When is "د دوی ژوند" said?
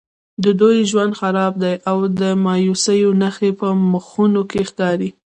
0.43-1.13